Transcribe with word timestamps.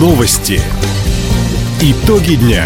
Новости. 0.00 0.62
Итоги 1.82 2.36
дня. 2.36 2.64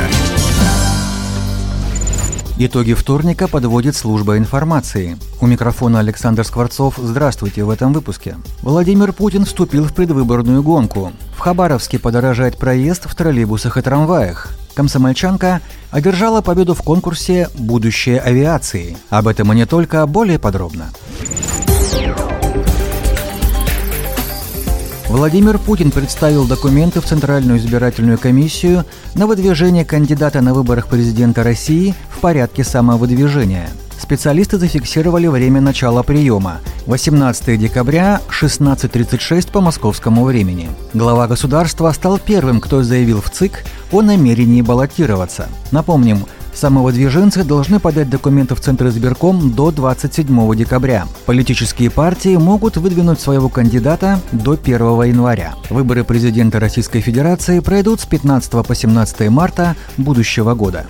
Итоги 2.59 2.93
вторника 2.93 3.49
подводит 3.49 3.97
служба 3.97 4.39
информации. 4.39 5.17
У 5.41 5.49
микрофона 5.49 5.99
Александр 5.99 6.45
Скворцов. 6.45 6.95
Здравствуйте 6.97 7.65
в 7.65 7.71
этом 7.71 7.93
выпуске. 7.93 8.37
Владимир 8.63 9.13
Путин 9.13 9.47
вступил 9.47 9.83
в 9.83 9.93
предвыборную 9.93 10.63
гонку. 10.63 11.13
В 11.37 11.41
Хабаровске 11.41 11.99
подорожает 11.99 12.57
проезд 12.57 13.07
в 13.07 13.17
троллейбусах 13.17 13.79
и 13.79 13.83
трамваях. 13.83 14.57
Комсомольчанка 14.75 15.61
одержала 15.91 16.41
победу 16.41 16.75
в 16.75 16.83
конкурсе 16.83 17.49
«Будущее 17.59 18.21
авиации». 18.21 18.97
Об 19.11 19.27
этом 19.27 19.53
и 19.53 19.57
не 19.57 19.67
только, 19.67 20.07
более 20.07 20.39
подробно. 20.39 20.93
Владимир 25.15 25.59
Путин 25.59 25.93
представил 25.93 26.45
документы 26.45 27.01
в 27.01 27.05
Центральную 27.05 27.61
избирательную 27.61 28.19
комиссию 28.19 28.85
на 29.15 29.29
выдвижение 29.29 29.85
кандидата 29.85 30.41
на 30.41 30.53
выборах 30.53 30.89
президента 30.89 31.45
России 31.45 31.95
в 32.11 32.19
порядке 32.19 32.65
самовыдвижения. 32.65 33.69
Специалисты 33.97 34.59
зафиксировали 34.59 35.29
время 35.29 35.61
начала 35.61 36.03
приема– 36.03 36.59
18 36.87 37.57
декабря, 37.61 38.23
16.36 38.29 39.53
по 39.53 39.61
московскому 39.61 40.25
времени. 40.25 40.69
Глава 40.95 41.29
государства 41.29 41.93
стал 41.93 42.19
первым, 42.19 42.61
кто 42.61 42.83
заявил 42.83 43.23
в 43.23 43.31
ЦИК 43.31 43.65
о 43.93 44.03
намерении 44.03 44.63
баллотироваться. 44.63 45.47
Напомним, 45.71 46.27
Самовыдвиженцы 46.55 47.45
должны 47.45 47.81
подать 47.81 48.09
документы 48.09 48.55
в 48.55 48.61
Центр 48.61 48.87
избирком 48.87 49.53
до 49.53 49.71
27 49.71 50.55
декабря. 50.55 51.07
Политические 51.27 51.91
партии 51.91 52.37
могут 52.37 52.77
выдвинуть 52.77 53.21
своего 53.21 53.49
кандидата 53.49 54.21
до 54.33 54.53
1 54.53 54.77
января. 55.03 55.55
Выборы 55.69 56.05
президента 56.05 56.61
Российской 56.61 57.01
Федерации 57.01 57.61
пройдут 57.61 58.01
с 58.01 58.07
15 58.07 58.67
по 58.67 58.75
17 58.75 59.29
марта 59.31 59.77
будущего 59.97 60.55
года. 60.55 60.87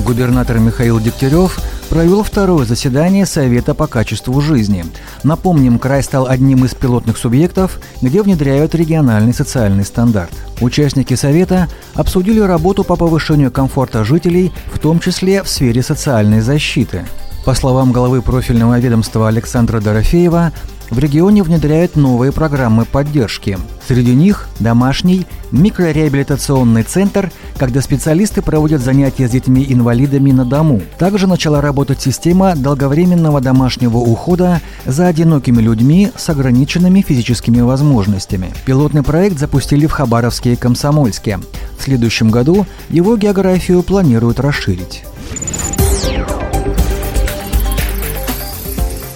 Губернатор 0.00 0.58
Михаил 0.58 0.98
Дегтярев 0.98 1.58
провел 1.92 2.22
второе 2.22 2.64
заседание 2.64 3.26
Совета 3.26 3.74
по 3.74 3.86
качеству 3.86 4.40
жизни. 4.40 4.82
Напомним, 5.24 5.78
край 5.78 6.02
стал 6.02 6.26
одним 6.26 6.64
из 6.64 6.74
пилотных 6.74 7.18
субъектов, 7.18 7.78
где 8.00 8.22
внедряют 8.22 8.74
региональный 8.74 9.34
социальный 9.34 9.84
стандарт. 9.84 10.32
Участники 10.62 11.12
Совета 11.12 11.68
обсудили 11.92 12.40
работу 12.40 12.82
по 12.82 12.96
повышению 12.96 13.50
комфорта 13.50 14.04
жителей, 14.04 14.52
в 14.72 14.78
том 14.78 15.00
числе 15.00 15.42
в 15.42 15.48
сфере 15.50 15.82
социальной 15.82 16.40
защиты. 16.40 17.04
По 17.44 17.52
словам 17.52 17.92
главы 17.92 18.22
профильного 18.22 18.80
ведомства 18.80 19.28
Александра 19.28 19.78
Дорофеева, 19.78 20.50
в 20.92 20.98
регионе 20.98 21.42
внедряют 21.42 21.96
новые 21.96 22.32
программы 22.32 22.84
поддержки. 22.84 23.58
Среди 23.88 24.14
них 24.14 24.48
домашний 24.60 25.26
микрореабилитационный 25.50 26.82
центр, 26.82 27.32
когда 27.56 27.80
специалисты 27.80 28.42
проводят 28.42 28.82
занятия 28.82 29.26
с 29.26 29.30
детьми-инвалидами 29.30 30.32
на 30.32 30.44
дому. 30.44 30.82
Также 30.98 31.26
начала 31.26 31.62
работать 31.62 32.02
система 32.02 32.54
долговременного 32.54 33.40
домашнего 33.40 33.96
ухода 33.96 34.60
за 34.84 35.06
одинокими 35.06 35.62
людьми 35.62 36.12
с 36.14 36.28
ограниченными 36.28 37.00
физическими 37.00 37.60
возможностями. 37.60 38.52
Пилотный 38.66 39.02
проект 39.02 39.38
запустили 39.38 39.86
в 39.86 39.92
Хабаровске 39.92 40.52
и 40.52 40.56
Комсомольске. 40.56 41.40
В 41.78 41.82
следующем 41.82 42.30
году 42.30 42.66
его 42.90 43.16
географию 43.16 43.82
планируют 43.82 44.40
расширить. 44.40 45.04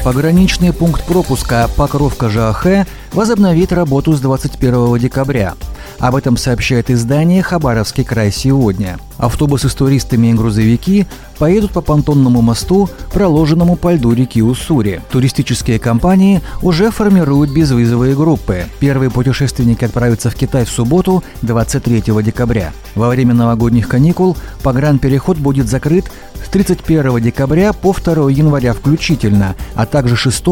Пограничный 0.06 0.72
пункт 0.72 1.04
пропуска 1.04 1.68
Покровка-ЖАХ 1.76 2.86
возобновит 3.12 3.72
работу 3.72 4.12
с 4.12 4.20
21 4.20 4.98
декабря. 4.98 5.54
Об 5.98 6.14
этом 6.14 6.36
сообщает 6.36 6.90
издание 6.90 7.42
«Хабаровский 7.42 8.04
край 8.04 8.30
сегодня». 8.30 8.98
Автобусы 9.18 9.68
с 9.68 9.74
туристами 9.74 10.28
и 10.28 10.32
грузовики 10.32 11.06
поедут 11.38 11.72
по 11.72 11.80
понтонному 11.80 12.40
мосту, 12.40 12.88
проложенному 13.12 13.74
по 13.74 13.94
льду 13.94 14.12
реки 14.12 14.40
Уссури. 14.42 15.02
Туристические 15.10 15.80
компании 15.80 16.40
уже 16.62 16.92
формируют 16.92 17.50
безвизовые 17.50 18.14
группы. 18.14 18.66
Первые 18.78 19.10
путешественники 19.10 19.84
отправятся 19.84 20.30
в 20.30 20.36
Китай 20.36 20.66
в 20.66 20.70
субботу, 20.70 21.24
23 21.42 22.02
декабря. 22.22 22.72
Во 22.94 23.08
время 23.08 23.34
новогодних 23.34 23.88
каникул 23.88 24.36
погранпереход 24.62 25.38
будет 25.38 25.66
закрыт 25.66 26.04
31 26.56 27.20
декабря 27.20 27.74
по 27.74 27.92
2 27.92 28.30
января 28.30 28.72
включительно, 28.72 29.54
а 29.74 29.84
также 29.84 30.16
6 30.16 30.42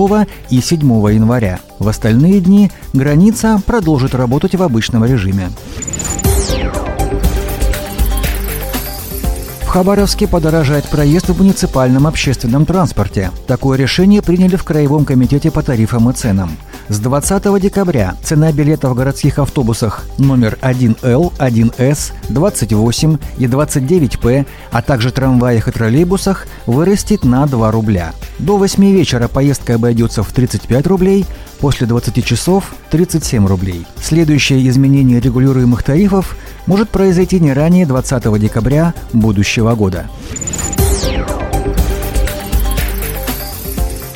и 0.50 0.60
7 0.60 0.80
января. 1.10 1.60
В 1.78 1.88
остальные 1.88 2.40
дни 2.40 2.70
граница 2.92 3.58
продолжит 3.64 4.14
работать 4.14 4.54
в 4.54 4.62
обычном 4.62 5.06
режиме. 5.06 5.48
В 9.62 9.66
Хабаровске 9.66 10.28
подорожает 10.28 10.84
проезд 10.84 11.30
в 11.30 11.38
муниципальном 11.38 12.06
общественном 12.06 12.66
транспорте. 12.66 13.30
Такое 13.46 13.78
решение 13.78 14.20
приняли 14.20 14.56
в 14.56 14.62
Краевом 14.62 15.06
комитете 15.06 15.50
по 15.50 15.62
тарифам 15.62 16.10
и 16.10 16.12
ценам. 16.12 16.50
С 16.88 16.98
20 16.98 17.60
декабря 17.62 18.14
цена 18.22 18.52
билета 18.52 18.90
в 18.90 18.94
городских 18.94 19.38
автобусах 19.38 20.04
номер 20.18 20.58
1Л, 20.60 21.32
1С, 21.38 22.12
28 22.28 23.16
и 23.38 23.46
29П, 23.46 24.44
а 24.70 24.82
также 24.82 25.10
трамваях 25.10 25.68
и 25.68 25.70
троллейбусах 25.72 26.46
вырастет 26.66 27.24
на 27.24 27.46
2 27.46 27.70
рубля. 27.70 28.12
До 28.38 28.58
8 28.58 28.84
вечера 28.92 29.28
поездка 29.28 29.76
обойдется 29.76 30.22
в 30.22 30.30
35 30.32 30.86
рублей, 30.86 31.24
после 31.58 31.86
20 31.86 32.22
часов– 32.22 32.74
37 32.90 33.46
рублей. 33.46 33.86
Следующее 34.02 34.68
изменение 34.68 35.20
регулируемых 35.20 35.82
тарифов 35.82 36.36
может 36.66 36.90
произойти 36.90 37.40
не 37.40 37.54
ранее 37.54 37.86
20 37.86 38.38
декабря 38.38 38.92
будущего 39.14 39.74
года. 39.74 40.04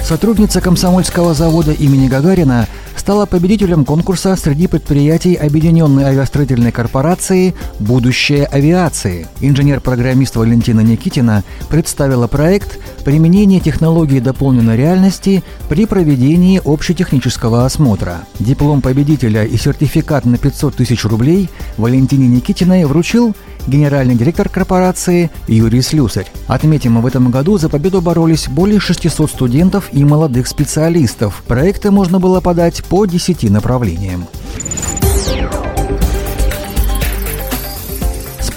Сотрудница 0.08 0.62
комсомольского 0.62 1.34
завода 1.34 1.72
имени 1.72 2.08
Гагарина 2.08 2.66
стала 2.96 3.26
победителем 3.26 3.84
конкурса 3.84 4.36
среди 4.36 4.66
предприятий 4.66 5.34
Объединенной 5.34 6.04
авиастроительной 6.04 6.72
корпорации 6.72 7.54
«Будущее 7.78 8.46
авиации». 8.46 9.26
Инженер-программист 9.42 10.36
Валентина 10.36 10.80
Никитина 10.80 11.44
представила 11.68 12.26
проект 12.26 12.78
«Применение 13.04 13.60
технологии 13.60 14.20
дополненной 14.20 14.78
реальности 14.78 15.44
при 15.68 15.84
проведении 15.84 16.62
общетехнического 16.64 17.66
осмотра». 17.66 18.20
Диплом 18.38 18.80
победителя 18.80 19.44
и 19.44 19.58
сертификат 19.58 20.24
на 20.24 20.38
500 20.38 20.74
тысяч 20.76 21.04
рублей 21.04 21.50
Валентине 21.76 22.28
Никитиной 22.28 22.86
вручил 22.86 23.36
генеральный 23.68 24.14
директор 24.14 24.48
корпорации 24.48 25.30
Юрий 25.46 25.82
Слюсарь. 25.82 26.26
Отметим, 26.46 27.00
в 27.00 27.06
этом 27.06 27.30
году 27.30 27.58
за 27.58 27.68
победу 27.68 28.00
боролись 28.00 28.48
более 28.48 28.80
600 28.80 29.30
студентов 29.30 29.90
и 29.92 30.04
молодых 30.04 30.48
специалистов. 30.48 31.42
Проекты 31.46 31.90
можно 31.90 32.18
было 32.18 32.40
подать 32.40 32.82
по 32.84 33.06
10 33.06 33.50
направлениям. 33.50 34.26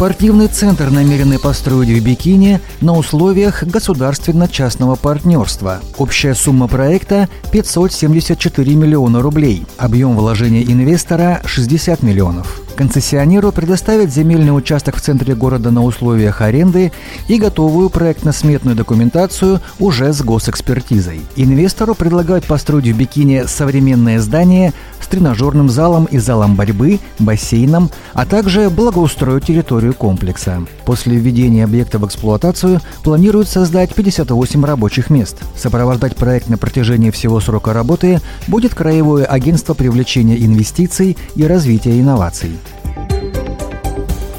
Спортивный 0.02 0.48
центр 0.48 0.90
намерены 0.90 1.38
построить 1.38 1.90
в 1.90 2.04
Бикине 2.04 2.60
на 2.82 2.98
условиях 2.98 3.62
государственно-частного 3.62 4.96
партнерства. 4.96 5.80
Общая 5.96 6.34
сумма 6.34 6.68
проекта– 6.68 7.30
574 7.52 8.74
миллиона 8.74 9.22
рублей. 9.22 9.64
Объем 9.78 10.16
вложения 10.16 10.64
инвестора– 10.64 11.40
60 11.46 12.02
миллионов. 12.02 12.62
Концессионеру 12.76 13.52
предоставят 13.52 14.12
земельный 14.12 14.58
участок 14.58 14.96
в 14.96 15.02
центре 15.02 15.36
города 15.36 15.70
на 15.70 15.84
условиях 15.84 16.42
аренды 16.42 16.92
и 17.28 17.38
готовую 17.38 17.92
проектно-сметную 17.92 18.76
документацию 18.76 19.62
уже 19.78 20.14
с 20.14 20.24
госэкспертизой. 20.24 21.22
Инвестору 21.36 21.94
предлагают 21.94 22.46
построить 22.46 22.88
в 22.88 22.98
Бикине 22.98 23.46
современное 23.46 24.20
здание 24.20 24.74
тренажерным 25.12 25.70
залом 25.70 26.06
и 26.06 26.18
залом 26.18 26.56
борьбы, 26.56 27.00
бассейном, 27.20 27.92
а 28.14 28.26
также 28.26 28.70
благоустроить 28.70 29.46
территорию 29.46 29.94
комплекса. 29.94 30.66
После 30.86 31.18
введения 31.18 31.66
объекта 31.66 32.00
в 32.00 32.06
эксплуатацию 32.08 32.82
планируют 33.04 33.48
создать 33.48 33.94
58 33.94 34.66
рабочих 34.66 35.10
мест. 35.10 35.38
Сопровождать 35.56 36.16
проект 36.16 36.50
на 36.50 36.58
протяжении 36.58 37.12
всего 37.12 37.40
срока 37.40 37.74
работы 37.74 38.20
будет 38.48 38.74
Краевое 38.74 39.26
агентство 39.26 39.74
привлечения 39.74 40.38
инвестиций 40.38 41.18
и 41.36 41.44
развития 41.44 42.00
инноваций. 42.00 42.58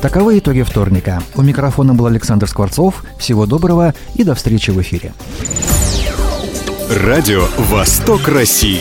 Таковы 0.00 0.40
итоги 0.40 0.62
вторника. 0.62 1.22
У 1.36 1.42
микрофона 1.42 1.94
был 1.94 2.06
Александр 2.06 2.48
Скворцов. 2.48 3.04
Всего 3.18 3.46
доброго 3.46 3.94
и 4.14 4.24
до 4.24 4.34
встречи 4.34 4.72
в 4.72 4.80
эфире. 4.82 5.12
Радио 6.90 7.46
«Восток 7.56 8.26
России». 8.26 8.80